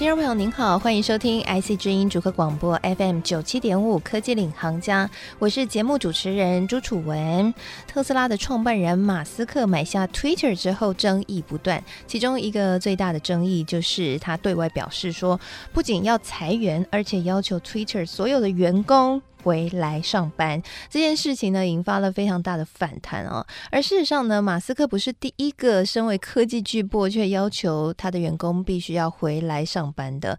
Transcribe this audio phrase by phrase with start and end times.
[0.00, 7.52] 听众朋友您好，欢迎收听 IC 之音主客广播 FM 九七点五科技领航家，我是节目主持人朱楚文。
[7.86, 15.38] 特斯拉的创办人马斯克买下 Twitter 之后，争议不断，其中一个最大的争议就是他对外表示说，
[15.70, 19.20] 不仅要裁员，而且要求 Twitter 所有的员工。
[19.42, 23.46] 回来上班这件事情呢，引发了非常大的反弹啊。
[23.70, 30.38] 而事实上呢，马斯克不是第一个身为科技巨擘却要求他的员工必须要回来上班的。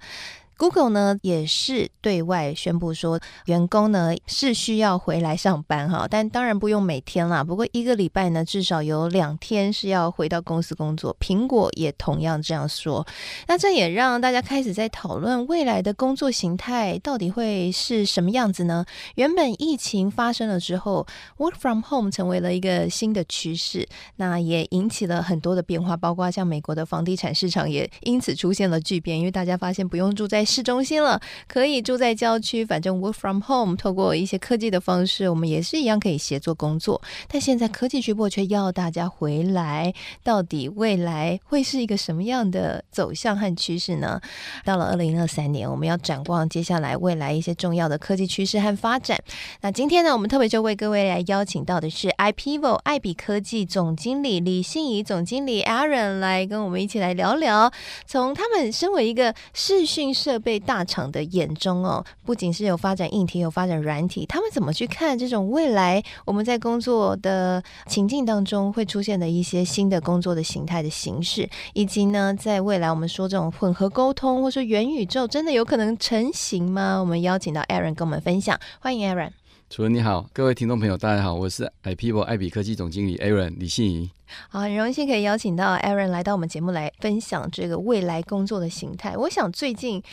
[0.61, 7.43] Google 呢也是对外宣布说，员工呢是需要回来上班哈，但当然不用每天啦。
[7.43, 11.17] 不过一个礼拜呢至少有两天是要回到公司工作。
[11.20, 13.03] 苹果也同样这样说。
[13.47, 18.85] 那这也让大家开始在讨论未来的工作形态到底会是什么样子呢？
[19.15, 21.07] 原本疫情发生了之后
[21.40, 37.02] ，Work from Home 成为了一个新的趋势，那也引起了很多的变化，包括像美国的房地产市场也因此出现了巨变，因为大家发现不用住在市中心了，可以住在郊区，反正 work from home，透过一些科技的方式，我们也是一样可以协作工作。
[37.30, 39.93] 但现在科技巨擘却要大家回来，
[40.26, 44.20] 到底未来会是一个什么样的走向和趋势呢？
[44.66, 49.18] 到了二零二三年，我们要展望接下来未来一些重要的科技趋势和发展。
[49.62, 57.71] 那今天呢，我们特别就为各位来邀请到的是 iPivo 爱比科技总经理李信怡总经理 Aaron 来跟我们一起来聊聊，
[58.05, 76.97] 从他们身为一个视讯设设备大厂的眼中哦，不仅是有发展硬体，有发展软体，他们怎么去看这种未来我们在工作的情境当中会出现的一些新的工作的形态的形式，以及呢，在未来我们说这种混合沟通，或者说元宇宙，真的有可能成型吗？
[76.97, 79.41] 我们邀请到 Aaron 跟我们分享，欢迎 Aaron。
[79.72, 84.12] 主任你好，各位听众朋友大家好，我是 iPeople 爱比科技总经理 Aaron 李信怡。
[84.50, 89.16] 好，很荣幸可以邀请到 Aaron 来到我们节目来分享这个未来工作的形态。
[89.16, 90.04] 我想最近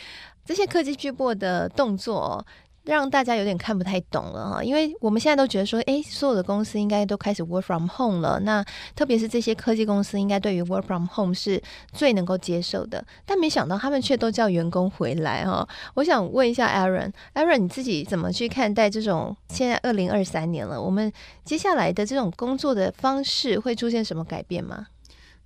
[0.45, 2.45] 这些科技巨擘的动作。
[2.89, 8.39] 让大家有点看不太懂了哈，因为我们现在都觉得说，诶，所有的公司应该都开始 work from home 了。
[8.39, 11.61] 那特别是这些科技公司，应该对于 work from home 是
[11.93, 13.05] 最能够接受的。
[13.27, 15.67] 但没想到他们却都叫员工回来哈。
[15.93, 21.13] 我想问一下 Aaron，Aaron 你自己怎么去看待这种现在二零二三年了，我们
[21.45, 24.87] 接下来的这种工作的方式会出现什么改变吗？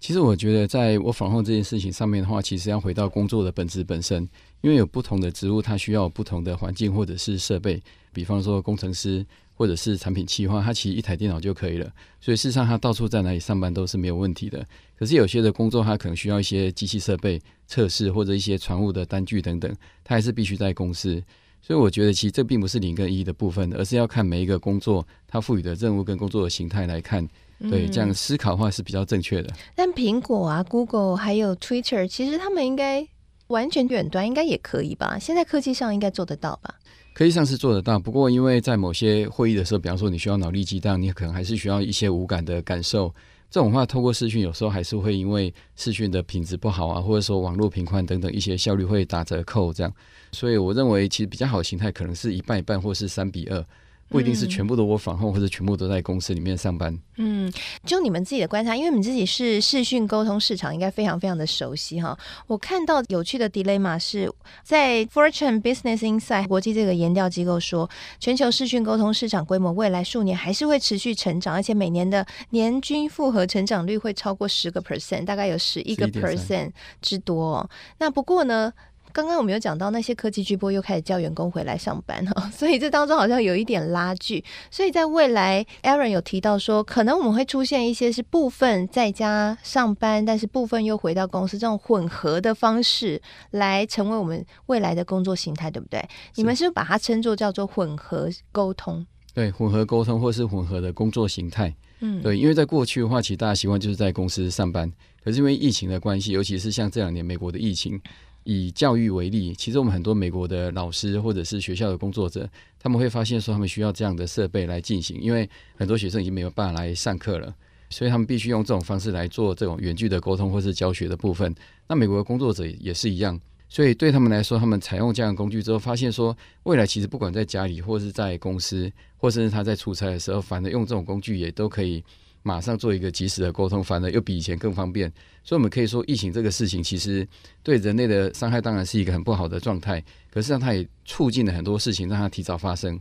[0.03, 4.21] 其实我觉得，在我访问这件事情上面的话，其实要回到工作的本质本身，
[4.59, 7.81] 因为有不同的职务，它需要不同的环境或者是设备。
[8.11, 11.89] 比方说工程师或者是产品企划，它其实一台电脑就可以了。
[12.19, 14.67] 所以事实上，它到处在哪里上班都是没有问题的。
[14.99, 21.23] 可是有些的工作，它可能需要一些机器设备测试或者一些船务的单据等等，它还是必须在公司。
[21.61, 27.25] 所以我觉得，其实这并不是零跟一的部分，而是要看每一个工作它赋予的任务跟工作的形态来看。
[27.59, 29.49] 对，这样思考的话是比较正确的。
[29.49, 33.07] 嗯，但苹果啊、Google 还有 Twitter，其实他们应该
[33.47, 35.17] 完全远端应该也可以吧？
[35.19, 36.75] 现在科技上应该做得到吧？
[37.13, 43.13] 科技上是做得到，不过因为在某些会议的时候，比方说你需要脑力激荡，你可能还是需要一些无感的感受。
[43.51, 49.93] 这种话透过视讯，有时候还是会因为视讯的品质不好啊，或者说网络频宽等等一些效率会打折扣这样。
[50.31, 53.63] 所以我认为其实比较好的形态可能是一半一半，或是三比二。
[54.09, 56.97] 不一定是全部都 work from home，或者全部都在公司里面上班。
[57.17, 57.51] 嗯，
[57.83, 62.17] 就你们自己的观察，因为你们自己是视讯沟通市场，应该非常非常的熟悉哈。
[62.47, 64.31] 我看到有趣的 dilemma 是
[64.63, 76.71] 在 Fortune Business Insight 国际这个研调机构说，全球视讯沟通市场规模未来数年还是会持续成长，而且每年的年均复合成长率会超过十个 percent，大概有十一个 percent
[77.01, 77.67] 之多。
[77.97, 78.73] 那不过呢？
[79.13, 84.43] 刚刚我们有讲到那些科技巨波又开始叫员工回来上班哈， 所以这当中好像有一点拉锯。
[84.71, 93.21] 所以在未来，Aaron 有提到说，可能我们会出现一些是部分在家上班，但是部分又回到公司这种混合的方式，
[93.51, 96.03] 来成为我们未来的工作形态，对不对？
[96.33, 99.05] 你们是不是把它称作叫做混合沟通？
[99.35, 101.71] 对，混合沟通或是混合的工作形态。
[101.99, 104.91] 嗯，对，因为在过去的话，其实大家习惯就是在公司上班，
[105.23, 108.01] 可是因为疫情的关系，尤其是像这两年美国的疫情。
[108.43, 112.49] 以教育为例，其实我们很多美国的老师或者是学校的工作者，
[112.79, 117.53] 他们会发现说，他们需要这样的设备来进行，因为很多学生已经没有办法来上课了，
[117.89, 121.53] 所以他们必须用这种方式来做这种远距的沟通或是教学的部分。
[121.87, 132.03] 那美国的工作者也是一样，所以对他们来说，他们采用这样的工具之后，发现说，未来其实不管在家里或是在公司，或甚至他在出差的时候，反正用这种工具也都可以
[132.43, 135.11] 马上做一个及时的沟通，反而又比以前更方便。
[135.43, 137.27] 所以，我们可以说，疫情这个事情其实
[137.63, 142.99] 对人类的伤害当然是一个很不好的状态，可是让它也促进了很多事情，让它提早发生。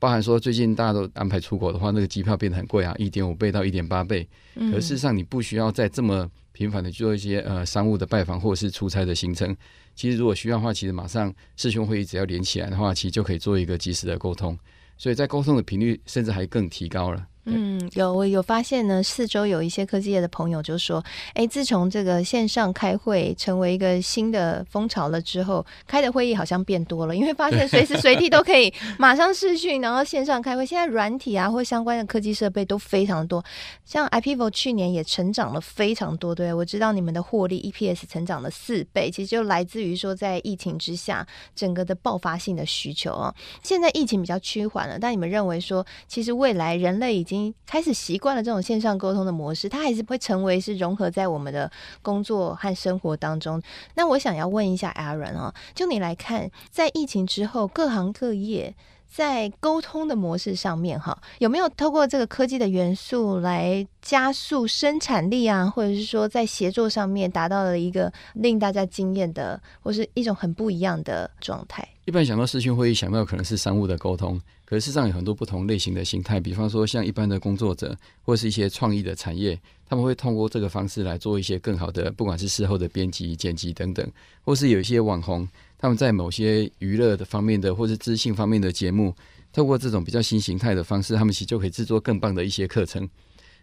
[0.00, 4.26] 包含说，最近大家都安排出国的话，那个机票变得很贵啊，一点五倍到一点八倍。
[4.54, 9.56] 可是事实上，你不需要再这么频繁的去做一些呃商务的拜访或者是出差的行程。
[9.96, 14.56] 其实如果需要的话，其实马上师兄会议只要连起来的话，其实就可以做一个及时的沟通。
[14.96, 17.26] 所以在沟通的频率甚至还更提高了。
[17.50, 21.02] 嗯，有我有发现呢，四周有一些科技业的朋友就说，
[21.34, 30.64] 哎，自从这个线上开会成为一个新的风潮了之后，开的会议好像变多了，因为发现随时随地都可以 马上视讯，然后线上开会。
[30.64, 33.42] 现在软体啊或相关的科技设备都非常多，
[33.84, 43.34] 像 IPEVO 去年也成长了非常多，对，我知道你们的获利 EPS 成长了四倍，其实就来自于说在疫情之下整个的爆发性的需求啊。
[43.62, 51.70] 现在疫情比较趋缓了，但你们认为说，其实未来人类已经开始习惯了这种线上沟通的模式，它还是会成为是融合在我们的
[52.02, 53.60] 工作和生活当中。
[53.94, 58.74] 那我想要问一下 Aaron 啊，就你来看，在疫情之后，各行各业
[59.08, 71.86] 在沟通的模式上面，哈，有没有透过这个科技的元素来加速生产力啊，或者是说在协作上面达到了一个令大家惊艳的，或是一种很不一样的状态？
[72.04, 74.40] 一般想到视讯会议，想到可能是商务的沟通。
[74.64, 79.58] 可是事实上有很多不同类型的形态，比方说像一般的工作者，或是一些创意的产业，
[79.88, 84.06] 他们会通过这个方式来做一些更好的，不管是事后的编辑、剪辑等等，
[84.44, 85.48] 或是有一些网红，
[85.78, 89.14] 他们在某些娱乐的方面的，或是资讯方面的节目，
[89.52, 93.08] 透过这种比较新形态的方式，他们其实就可以制作更棒的一些课程。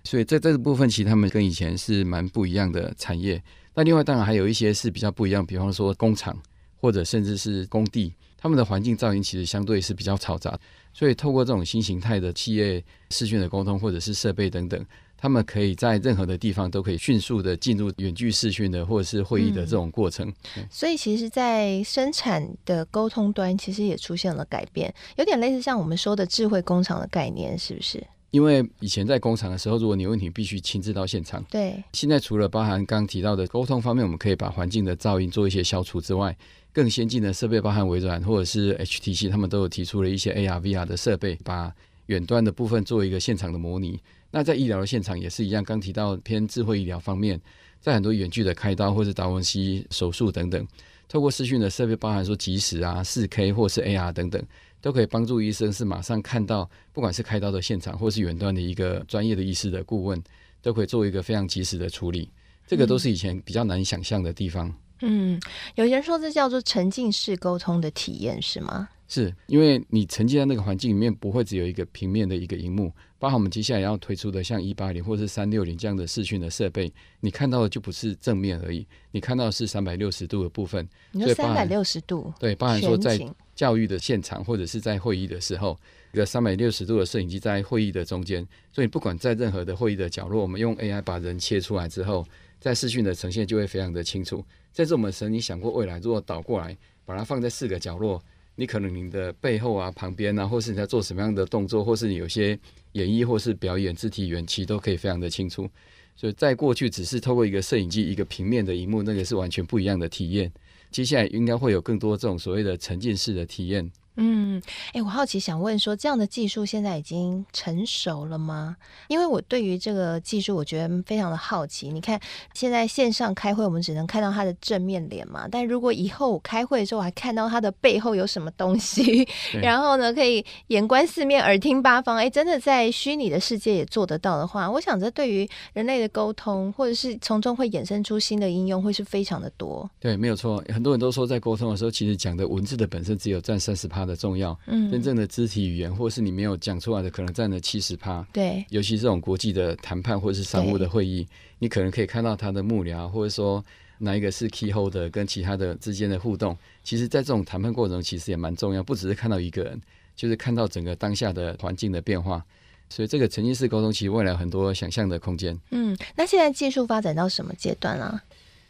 [0.04, 3.42] 所以在这个部分，其实他们跟以前是蛮不一样的产业。
[3.74, 6.36] 那另外当然还有一些是比较不一样，比方说工厂
[6.78, 10.58] 或者甚至是工地，他们的环境噪音其实相对是比较嘈杂。
[10.94, 14.86] 所以，透过这种新形态的企业视讯的沟通，或者是设备等等，
[15.18, 20.28] 他们可以在任何的地方都可以迅速的进入远距视讯的或者是会议的这种过程。
[20.58, 20.66] 嗯。
[20.70, 28.06] 所以，其实，在生产的沟通端，其实也出现了改变，有点类似像我们说的智慧工厂的概念，是不是？
[28.32, 31.42] 因为以前在工厂的时候，如果你有问题，必须亲自到现场。
[31.50, 31.82] 对。
[31.94, 36.36] 现在除了包含刚刚提到的沟通方面，我们可以把环境的噪音做一些消除之外。
[36.74, 41.74] 更先进的设备，包含微软或者是 HTC，他们都有提出了一些 AR、VR 的设备，把
[42.08, 43.98] 远端的部分做一个现场的模拟。
[44.36, 47.40] 那在医疗的现场也是一样，刚提到偏智慧医疗方面，
[47.80, 50.68] 在很多远距的开刀或者达文西手术等等，
[51.08, 54.44] 透过视讯的设备，包含说即时啊、四 K 或是 AR 等等，
[54.82, 60.22] 都可以帮助医生是马上看到，不管是开刀的现场或是远端的一个专业的医师的顾问，
[60.62, 62.30] 都可以做一个非常及时的处理。
[62.68, 64.70] 这个都是以前比较难想象的地方。
[65.00, 65.40] 嗯，
[65.76, 68.90] 有人说这叫做沉浸式沟通的体验，是吗？
[69.08, 80.88] 是因为你沉浸在那个环境里面，不会只有一个平面的一个荧幕，包括我们接下来要推出的像一八零或是三六零这样的视讯的设备，你看到的就不是正面而已，你看到的是三百六十度的部分。
[81.12, 82.34] 你说三百六十度？
[82.40, 83.20] 对，包含说在
[83.54, 85.78] 教育的现场或者是在会议的时候，
[86.12, 92.26] 一个三百六十度的摄影机在会议的中间，所以不管在任何的会议的角落，我们用 AI 把人切出来之后，
[92.60, 94.44] 在视讯的呈现就会非常的清楚。
[94.74, 96.76] 这是我们曾经想过，未来如果倒过来，
[97.06, 98.22] 把它放在四个角落，
[98.56, 102.58] 你可能你的背后啊、旁边啊，或是你在做什么样的动作，或是你有些
[102.94, 105.70] 演绎或是表演肢体语言，其实都可以非常的清楚。
[106.16, 110.52] 所以在过去，只是透过一个摄影机、一个平面的荧幕，那个是完全不一样的体验。
[110.90, 113.92] 接下来应该会有更多这种所谓的沉浸式的体验。
[114.18, 114.62] 嗯，
[114.94, 118.78] 哎，我好奇想问说，这样的技术现在已经成熟了吗？
[119.08, 121.90] 因为我对于这个技术，我觉得非常的好奇。
[121.90, 122.20] 你看，
[122.54, 129.28] 现在线上开会，我们只能看到他的正面脸嘛，但如果以后我开会的时候，我还看到他的背后有什么东西，
[129.62, 139.90] 然后呢，可以眼观四面，耳听八方，哎，真的在虚拟的世界也做得到的话，我想这对于人类的沟通，或者是从中会衍生出新的应用，会是非常的多。
[140.00, 140.64] 对，没有错。
[140.74, 148.26] 很多人都说，在沟通的时候，其实讲的文字的本身只有占三十趴的重要，嗯，真正的肢体语言或是你没有讲出来的，可能占了七十趴。
[148.32, 151.28] 对，尤其这种国际的谈判或者是商务的会议，
[151.60, 153.64] 你可能可以看到他的幕僚，或者说
[154.00, 156.58] 哪一个是 key holder 跟其他的之间的互动。
[156.84, 159.82] 其实，在这种谈判过程中，其实也蛮重要，不只是看到一个人，
[160.16, 162.44] 就是看到整个当下的环境的变化。
[162.88, 165.60] 所以，这个沉浸式沟通其实未来很多想象的空间。
[165.72, 168.22] 嗯，那现在技术发展到什么阶段了？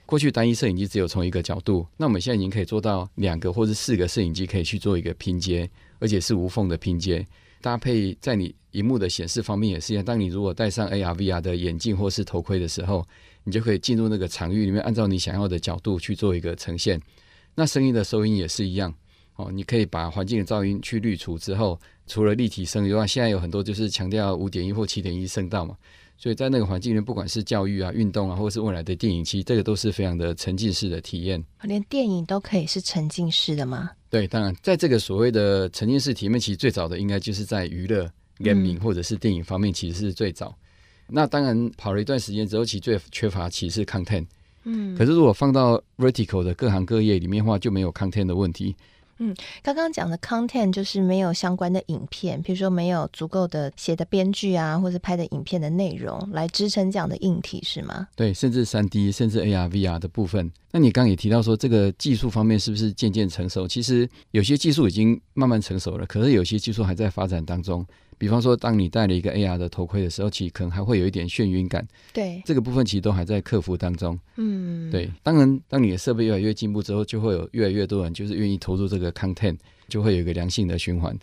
[0.06, 5.70] 过去单一摄影机只有从一个角度，那我们现在已经可以做到两个或者四个摄影机可以去做一个拼接，
[6.00, 7.26] 而且是无缝的拼接。
[7.62, 10.06] 搭配在你荧幕的显示方面也是一样。
[10.06, 13.04] 当你如果戴上 AR、VR 的眼镜或是头盔的时候，
[13.44, 17.02] 你就可以进入那个场域里面，按照你想要的角度去做一个呈现。
[17.56, 18.94] 那声音的收音也是一样
[19.38, 25.76] 哦，你可以把环境的噪音去滤除之后，除了立体声以外，现在有很多就是强调五点一或七点一声道嘛。
[26.18, 31.44] 所以在那个环境里面，不管是教育啊、运动啊，或者是未来的电影，其实这个都是非常的沉浸式的体验。
[31.64, 33.92] 连电影都可以是沉浸式的吗？
[34.10, 40.56] 对，当然，在这个所谓的沉浸式体验，其实最早的应该就是在娱乐、gaming 或者是电影方面，其实是最早。
[41.08, 44.26] 那当然，跑了一段时间之后，其实最缺乏其实是 content。
[44.64, 48.76] 嗯，可是如果放到 vertical 的各行各业里面的话，就没有 content 的问题。
[49.20, 58.08] 嗯，刚刚讲的 content 就是没有相关的影片，比如说没有足够的写的编剧啊，或者拍的影片的内容来支撑这样的硬体，是吗？
[58.16, 60.52] 对，甚至三 D，甚至 AR、VR 的部分。
[60.72, 63.68] 那你刚刚也提到说，这个技术方面是不是渐渐成熟？
[63.68, 67.86] 其实有些技术已经慢慢成熟了，可是有些技术还在发展当中。
[68.18, 71.86] 比方说，当你戴了一个 AR 的头盔的时候，其实可能还会有一点眩晕感。
[72.14, 74.18] 对，这个部分其实都还在克服当中。
[74.38, 75.10] 嗯，对。
[75.22, 79.58] 当然，当你的设备越来越进步之后，就会有越来越多人就是愿意投入这个 content，
[79.88, 81.18] 就会有一个良性的循环。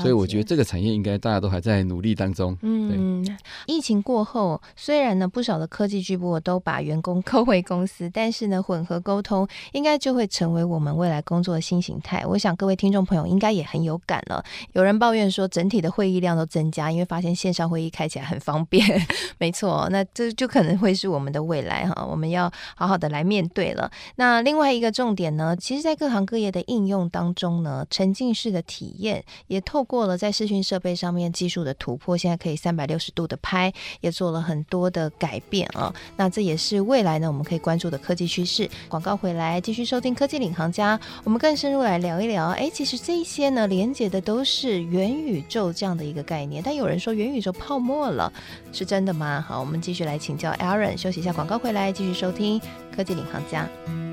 [0.00, 2.56] 所以我觉得这个产业应该大家都还在努力当中。
[2.62, 3.24] 嗯，
[3.66, 12.24] 疫情过后，虽然呢不少的科技巨擘都把员工 扣回公司，但是呢混合沟通应该就会成为我们未来工作的新形态。
[12.26, 14.44] 我想各位听众朋友应该也很有感了。
[14.72, 18.84] 有人抱怨说整体的会议量都增加，因为发现线上会议开起来很方便。
[19.38, 23.90] 没错，那这就可能会是我们的未来哈，我们要好好的来面对了。
[24.16, 35.94] 那另外一个重点呢，其实在各行各业的应用当中呢，沉浸式的体验也透过了在视讯设备上面技术的突破，现在可以三百六十度的拍，也做了很多的改变啊。
[36.16, 38.68] 那这也是未来呢，我们可以关注的科技趋势。
[38.88, 42.48] 广告回来，继续收听科技领航家，我们更深入来聊一聊。
[42.48, 46.62] 哎，其实这些呢，连接的都是元宇宙这样的一个概念。
[46.64, 48.32] 但有人说元宇宙泡沫了，
[48.72, 49.44] 是真的吗？
[49.46, 50.96] 好，我们继续来请教 Aaron。
[50.96, 52.60] 休息一下，广告回来，继续收听
[52.94, 54.05] 科技领航家。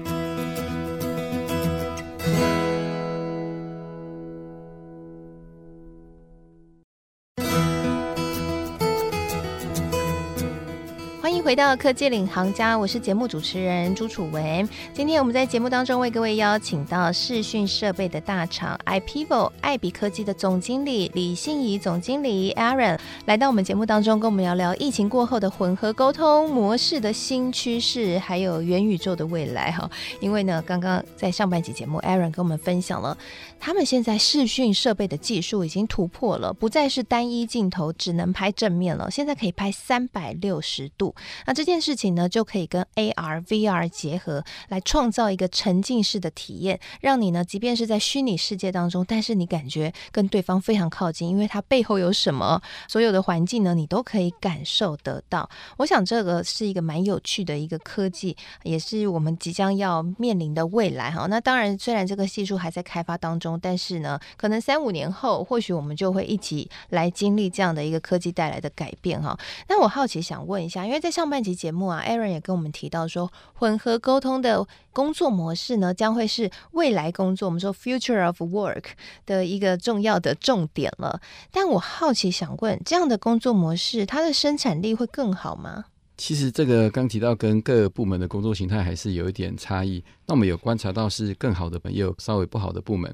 [11.54, 14.68] 回到科技领航家，我是节目主持人朱楚文。
[14.92, 29.88] 今天我们在节目当中为各位邀请到视讯设备的大厂 iPivo 爱比科技的总经理李信怡总经理 Aaron 来到我们节目当中，跟我们聊聊疫情过后的混合沟通模式的新趋势，还有元宇宙的未来哈。
[30.22, 33.16] 因为呢，刚刚在上半集节目，Aaron 跟我们分享了
[33.60, 41.14] 他们现在视讯设备的技术已经突破了，不再是单一镜头只能拍正面了，现在可以拍三百六十度。
[41.46, 55.50] 那这件事情呢，就可以跟 AR、VR 结合，来创造一个沉浸式的体验，让你呢，即便是在虚拟世界当中，但是你感觉跟对方非常靠近，因为它背后有什么，所有的环境呢，你都可以感受得到。
[55.78, 61.26] 我想这个是一个蛮有趣的一个科技，也是我们即将要面临的未来哈。
[61.28, 69.36] 那当然，虽然这个技术还在开发当中，但是呢，可能三五年后，或许我们就会一起来经历这样的一个科技带来的改变哈。
[69.68, 71.24] 那我好奇想问一下，因为在上。
[71.24, 78.84] 上半集节目啊，Aaron 也跟我们提到说，混合沟通的工作模式呢，将会是未来工作，我们说 future of work
[79.26, 81.20] 的一个重要的重点了。
[81.52, 85.86] 但我好奇想问，这样的工作模式，它的生产力会更好吗？
[86.18, 90.04] 其实这个刚提到跟各部门的工作形态还是有一点差异。
[90.28, 93.12] 那我们有观察到是更好的，也有稍微不好的部门。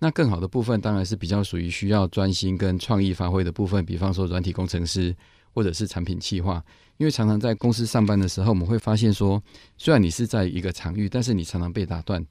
[0.00, 5.16] 那更好的部分当然是比较属于需要专心跟创意发挥的部分，比方说软体工程师
[5.54, 6.62] 或者是产品企划。
[6.96, 9.42] 因为常常在公司上班的时候，我们会发现说，
[9.78, 12.24] 虽然你是在一个场域，但是你常常被打断。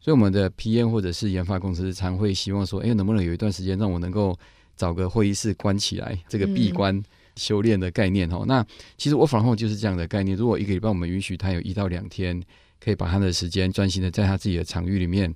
[0.00, 4.38] 所以我们的 PM 或者是研发公司常会希望说，哎，能不能有一段时间让我能够
[4.76, 7.02] 找个会议室关起来，这个闭关
[7.34, 8.38] 修炼的概念哦。
[8.42, 8.66] 嗯、那
[8.96, 10.36] 其实 Work from home 就是这样的概念。
[10.36, 12.42] 如果一个礼拜我们允许他有一到两天，
[12.78, 15.34] 可以把他的时间专心的在他自己的场域里面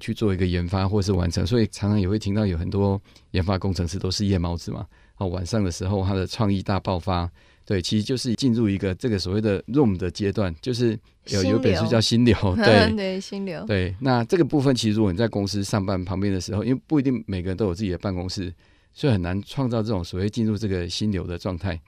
[0.00, 1.46] 去做一个研发或是完成。
[1.46, 4.86] 所以常常也会听到有很多研发工程师都是夜猫子嘛。
[5.18, 7.30] 哦，晚上的时候他的创意大爆发。
[7.64, 13.62] 对，其实就是进入一个这个所谓的 room 的阶段，就是有有本书叫心流， 对对，心流。
[13.66, 18.50] 对，那这个部分其实如果你在公司上班旁边的时候，因为不一定每个人都有自己的办公室，
[18.94, 21.78] 所以很难创造这种所谓进入这个心流的状态。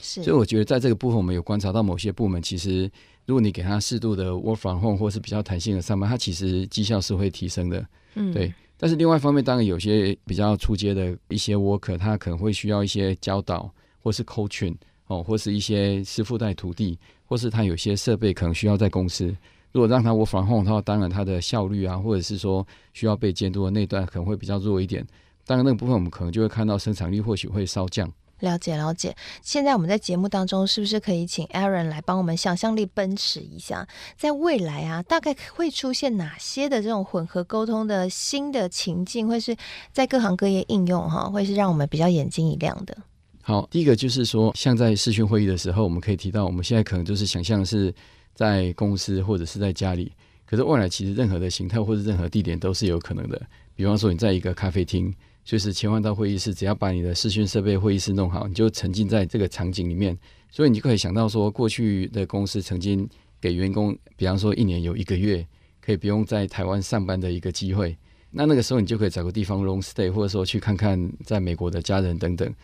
[0.00, 2.90] 是，所以我觉得在这个部分，我们有观察到某些部门，其实
[3.24, 7.86] 如果你给他适度的 work from home 或是比较弹性的上班，他其实绩效是会提升的。
[8.16, 8.52] 嗯，对。
[8.78, 13.70] 但是另外一方面，当然有些比较出街的一些 worker，他可能会需要一些教导
[14.00, 14.74] 或是 coaching。
[15.08, 19.34] 哦，或是一些师傅带徒弟，或是他有些设备可能需要在公司。
[19.72, 25.02] 如果让他 work from home 的话，当然他的效率啊，或者是说需要被监督的那段可能会比较弱一点。
[25.46, 28.06] 当然那个部分我们可能就会看到生产力或许会稍降。
[28.40, 29.14] 了解了解。
[29.42, 39.56] 现在我们在节目当中是不是可以请 Aaron 来帮我们想象力奔驰一下，在未来啊，大概会出现哪些的这种混合沟通的新的情境，会是
[39.92, 42.96] 在各行各业应用哈，会是让我们比较眼睛一亮的。
[43.40, 47.94] 好，第一个就是说，像在视讯会议的时候，我们可以提到，我们现在可能就是想象是
[48.34, 50.12] 在公司或者是在家里，
[50.44, 53.40] 可是未来其实任何的形态或者任何地点都是有可能的。
[53.74, 55.14] 比方说，你在一个咖啡厅，
[55.48, 60.14] 就是切换到会议室，只要把你的视讯设备、会议室弄好，你就沉浸在这个场景里面。
[60.50, 63.08] 所以你就可以想到说，过去的公司曾经
[63.40, 65.42] 给员工，比方说一年有一个月
[65.80, 67.96] 可以不用在台湾上班的一个机会。
[68.30, 72.54] 那那个时候，你就可以找个地方 long stay，或者说去看看在美国的家人等等。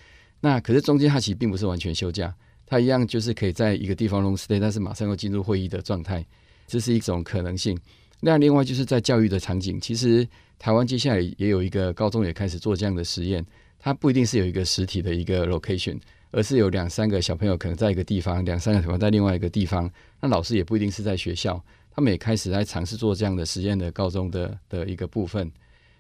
[0.41, 2.35] 那可是中间它其实并不是完全休假，
[2.67, 6.23] 它一样就是可以在一个地方 long stay，但是马上又进入会议的状态，
[6.67, 7.79] 这是一种可能性。
[8.21, 10.29] 那另外就是在教育的场景，其实
[10.65, 13.45] 台湾接下来也有一个高中也开始做这样的实验，
[13.79, 16.01] 它不一定是有一个实体的一个 location。
[16.31, 19.89] 而是有两三个小朋友可能在一个地方，两三个小朋友在另外一个地方。
[20.23, 21.63] 那老师也不一定是在学校，
[21.95, 25.53] 他们也开始在尝试做这样的实验的高中的的一个部分。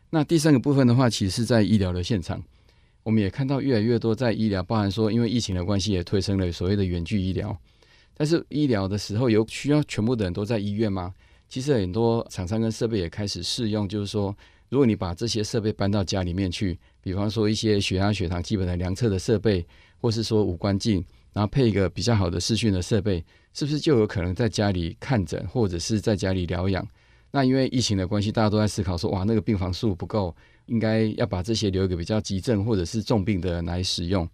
[0.09, 2.43] 那第三个部分的话，其实是在医疗的现场，
[3.03, 7.55] 我们也看到越来越多在医疗，包含说因为疫情的关系，也推升了所谓的远距医疗。
[8.17, 11.13] 但是医疗的时候，有需要全部的人都在医院吗？
[11.49, 14.37] 其实很多厂商跟设备也开始试用，就是说，
[14.69, 19.67] 如果你把这些设备搬到家里面去，比方说一些血压、血糖基本的量测的设备。
[20.01, 21.03] 或是说五官镜，
[21.33, 26.87] 然后配一个比较好的视讯的设备，是不是就有可能在家里看诊，或者是在家里疗养？
[27.31, 34.29] 那因为疫情的关系，大家都在思考说，哇，那个病房数不够，应该要把这些留给比较急症或者是重病的人来使用。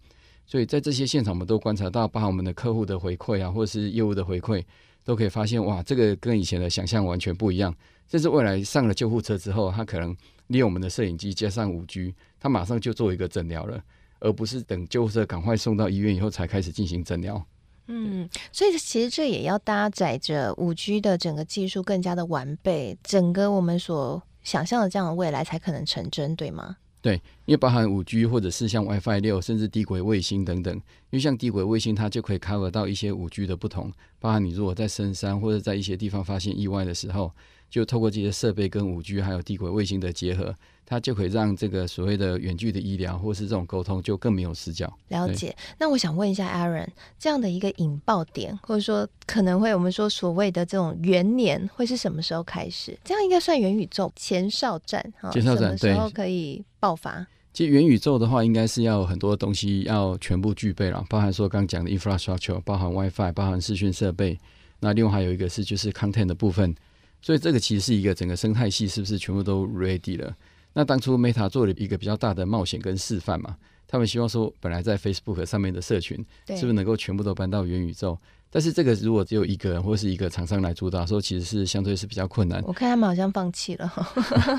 [0.45, 4.61] 所以在这些现场，我们都观察到，包含我们的客户的回馈啊，或是业务的回馈，
[5.03, 7.73] 都可以发现，哇，这个跟以前的想象完全不一样。
[8.07, 10.15] 甚至未来上了救护车之后，他可能
[10.47, 13.81] 利用我们的摄影机加上五 G，他马上就做一个诊疗了。
[14.23, 17.43] 而不是等救护车赶快送到医院以后才开始进行诊疗。
[17.87, 26.77] 嗯，所以其实这也要搭载着五 G 的整个技术更加的完备，整个我们所想象的这样的未来才可能成真，对吗？
[27.01, 27.15] 对，
[27.45, 30.73] 因为包含五 G 或者是像 WiFi 六，甚至低轨卫星等等。
[30.75, 30.81] 因
[31.17, 37.31] 为像低轨卫星，它就可以 cover 到一些五 G 的不同，包含你如果在深山或者在一些地方发现意外的时候，
[37.71, 40.53] 就透过这些设备跟五 G 还有地轨卫星的结合。
[40.83, 44.93] 它就可以让这个所谓的远距的医疗或是这种沟通就更没有死角。
[45.07, 45.55] 了解。
[45.77, 46.85] 那我想问一下 Aaron，
[47.17, 52.99] 这样的一个引爆点，或者说可能会我们说所谓的这种元年会是什么时候开始？
[53.05, 55.31] 这样应该算元宇宙前哨战哈？
[55.31, 57.25] 前哨战什么时候可以爆发？
[57.53, 64.37] 其实元宇宙的话，应该是要很多东西要全部具备了，包含说刚讲的 infrastructure，包含 WiFi，包含视讯设备。
[64.81, 66.75] 那另外还有一个是就是 content 的部分。
[67.21, 70.35] 所以这个其实是一个整个生态系是不是全部都 ready 了？
[70.73, 73.57] 那当初 Meta 做了一个比较大的冒险跟示范嘛，
[73.87, 78.17] 他们希望说，本来在 Facebook 上面的社群，是不是能够全部都搬到元宇宙？
[78.53, 82.61] 但是这个如果只有一个人或是一个厂商来主导，说其实是相对是比较困难。
[82.65, 83.93] 我看他们好像放弃了，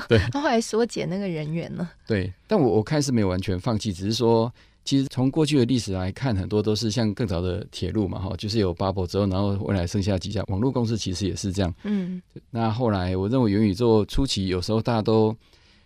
[0.07, 1.91] 对， 他后来缩减那个人员了。
[2.07, 4.51] 对，但我我看是没有完全放弃，只是说，
[4.83, 11.73] 其实从过去的历史来看，很多都是像更早的铁路嘛，哈，就是有 Bubble 之后，然后未来剩下几家网络公司，其实也是这样。
[11.83, 15.35] 嗯，那后来我认为元宇宙初期有时候大家都。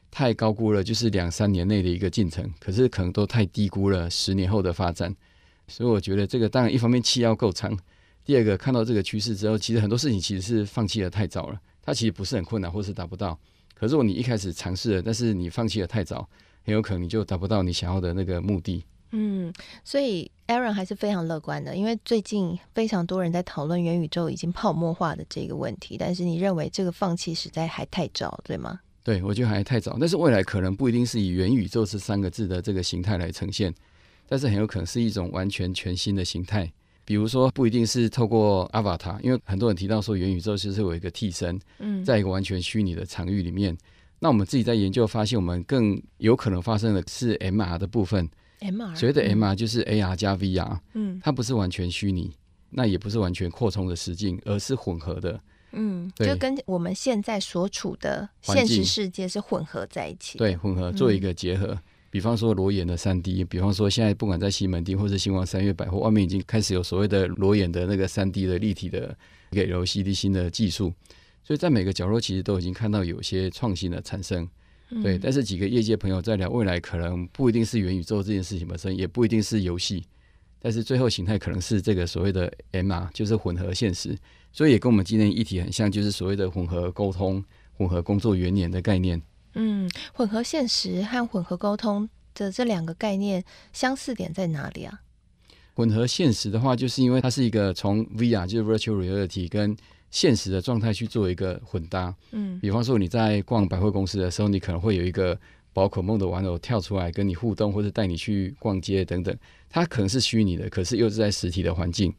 [0.09, 5.13] 太高估了，就是两三年内的一个进程，可是可能都太低估了十年后的发展。
[5.67, 7.77] 所以我觉得这个当然一方面气要够长，
[8.23, 11.59] 第二个看到这个趋势之后，其实很多事情其实是放弃的太早了。
[11.83, 13.37] 它其实不是很困难，或是达不到。
[13.75, 16.27] 可是如果你一开始尝试了，但是你放弃的太早，
[16.67, 18.83] 很有可能你就达不到你想要的那个目的。
[19.11, 19.53] 嗯，
[19.85, 25.95] 所以 Aaron 还是非常乐观的，因为最近非常多人在讨论元宇宙已经泡沫化的这个问题。
[25.97, 28.81] 但是你认为这个放弃实在还太早，对吗？
[29.01, 33.73] 对，我觉得还太早，但是未来可能不一定是以元宇宙这三个字的这个形态来呈现，
[34.27, 36.69] 但是很有可能是一种完全全新的形态。
[37.05, 43.77] 比如说，不一定是透过 Avatar，因为很多人提到说元宇宙其实有一个替身，嗯，在一个完全虚拟的场域里面。
[44.19, 48.29] 那我们自己在研究发现，我们更有可能发生的是 MR 的部分。
[48.59, 52.33] MR 所谓的 MR 就是 AR 加 VR，嗯，它不是完全虚拟，
[52.71, 55.39] 那也不是完全扩充的实境，而是混合的。
[55.73, 60.39] 嗯，就跟我们现在所处的现实世界是混合在一起。
[60.39, 61.67] 对，混合做一个结合。
[61.67, 69.15] 嗯、比方说裸眼的三 D，比方说现在不管在西门町或是新光三月百货，外面已经开始有所谓的裸眼的那个三 D 的立体的
[69.51, 70.91] 一个 LCD 新的技术。
[71.47, 74.45] 所以在每个角落其实都已经看到有些创新的产生。
[75.01, 80.03] 对，但是几个业界朋友在聊未来，可能不一定是元宇宙这件事情本身，也不一定是游戏。
[80.59, 84.17] 但是最后形态可能是这个所谓的 MR，就是混合现实，
[84.51, 87.41] 所以也跟我们今天议题很像，就是所谓的混合沟通、
[87.77, 89.21] 混合工作元年的概念。
[89.53, 94.99] 嗯，混合现实和混合沟通的这两个概念相似点在哪里啊？
[95.75, 99.77] 混合现实的话，就是因为它是一个从 VR 就是 Virtual Reality 跟
[100.09, 102.13] 现实的状态去做一个混搭。
[102.31, 105.37] 嗯，比方说你在逛百货公司的时候，你可能会有一个。
[105.73, 109.37] 宝可梦的玩偶跳出来跟你互动，或者带你去逛街等等，
[109.69, 112.11] 它可能是虚拟的，可是又是在实体的环境。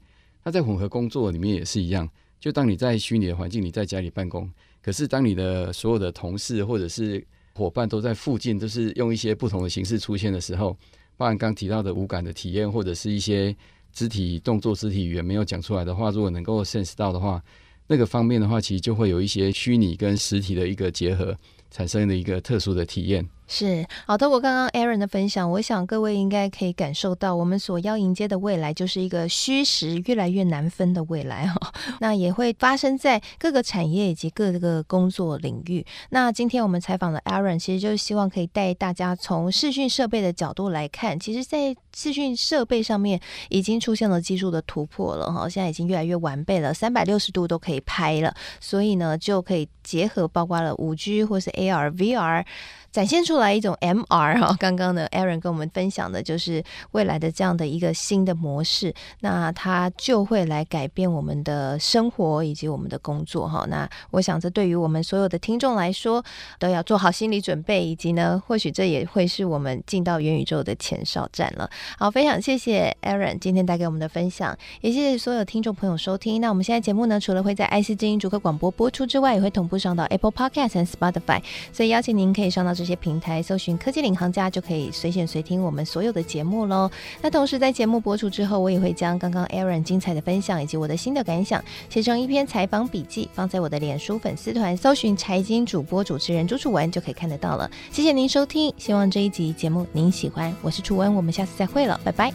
[0.45, 4.49] 那在混合工作里面也是一样，就当你在虚拟的环境，你在家里办公，
[4.81, 10.77] 可是当你的所有的同事或者是伙伴都在附近，都是用一些不同的形式出现的时候，
[11.17, 13.53] 包含刚提到的无感的体验，或者是一些
[13.93, 17.43] 肢体动作、肢体语言没有讲出来的话，如果能够 sense 到的话，
[17.89, 21.37] 那个方面的话，其实就会有一些虚拟跟实体的一个结合，
[21.71, 23.27] 产生的一个特殊的体验。
[23.51, 31.73] 是好的，我刚刚 Aaron 的分享，我想各位应该可以感受到，我们所要迎接的未来就是一个虚实越来越难分的未来哈。
[32.01, 35.85] 那也会发生在各个产业以及各个工作领域。
[36.11, 52.45] 那今天我们采访的 Aaron，其实就是希望可以带大家从视讯设备的角度来看，其实，在视讯设备上面已经出现了技术的突破了哈，现在已经越来越完备了，三百六十度都可以拍了，所以呢，就可以结合包括了五 G 或是 AR、VR。
[52.91, 63.67] 展现出来一种 MR 哈，刚刚呢，Aaron 跟我们分享的就是未来的这样的一个新的模式，那它就会来改变我们的生活以及我们的工作哈。
[63.69, 66.25] 那我想这对于我们所有的听众来说，
[66.59, 71.69] 都要做好心理准备，以及呢，或许这也会是我们进到元宇宙的前哨站了。
[71.99, 76.41] 好，非常谢谢 Aaron 今天带给我们的分享，也谢谢所有听众朋友收听。
[76.41, 82.75] 那我们现在节目呢，除了会在 IC 精英主客广播播出之外，也会同步上到 Apple Podcast 和 Spotify，所以邀请您可以上到。
[82.79, 86.91] 这些平台搜寻“科技领航家”就可以随选随听我们所有的节目喽。
[87.21, 97.71] 那同时在节目播出之后，我也会将刚刚 Aaron 精彩的分享以及我的新的感想写成一篇采访笔记，放在我的脸书粉丝团，搜寻“财经主播主持人朱楚文”就可以看得到了。
[97.91, 100.55] 谢谢您收听，希望这一集节目您喜欢。
[100.63, 102.33] 我是楚文，我们下次再会了，拜拜。